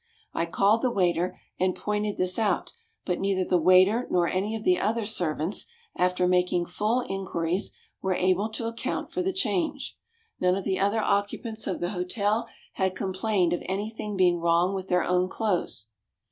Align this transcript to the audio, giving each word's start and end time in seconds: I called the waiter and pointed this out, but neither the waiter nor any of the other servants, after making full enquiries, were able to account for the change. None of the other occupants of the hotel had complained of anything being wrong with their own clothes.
I 0.33 0.47
called 0.47 0.81
the 0.81 0.89
waiter 0.89 1.39
and 1.59 1.75
pointed 1.75 2.17
this 2.17 2.39
out, 2.39 2.73
but 3.05 3.19
neither 3.19 3.45
the 3.45 3.59
waiter 3.61 4.07
nor 4.09 4.27
any 4.27 4.55
of 4.55 4.63
the 4.63 4.79
other 4.79 5.05
servants, 5.05 5.67
after 5.95 6.27
making 6.27 6.65
full 6.65 7.01
enquiries, 7.01 7.71
were 8.01 8.15
able 8.15 8.49
to 8.53 8.65
account 8.65 9.11
for 9.11 9.21
the 9.21 9.31
change. 9.31 9.95
None 10.39 10.55
of 10.55 10.63
the 10.63 10.79
other 10.79 11.01
occupants 11.01 11.67
of 11.67 11.81
the 11.81 11.89
hotel 11.91 12.47
had 12.73 12.95
complained 12.95 13.53
of 13.53 13.61
anything 13.67 14.17
being 14.17 14.39
wrong 14.39 14.73
with 14.73 14.89
their 14.89 15.03
own 15.03 15.29
clothes. 15.29 15.89